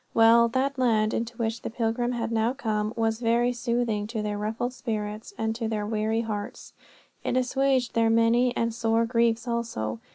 Well, 0.15 0.47
that 0.49 0.79
land 0.79 1.13
into 1.13 1.37
which 1.37 1.61
the 1.61 1.69
pilgrims 1.69 2.15
had 2.15 2.31
now 2.31 2.53
come 2.53 2.91
was 2.97 3.19
very 3.21 3.53
soothing 3.53 4.07
to 4.07 4.23
their 4.23 4.35
ruffled 4.35 4.73
spirits 4.73 5.31
and 5.37 5.55
to 5.55 5.67
their 5.67 5.85
weary 5.85 6.21
hearts. 6.21 6.73
It 7.23 7.37
assuaged 7.37 7.93
their 7.93 8.09
many 8.09 8.51
and 8.57 8.73
sore 8.73 9.05
griefs 9.05 9.47
also. 9.47 9.99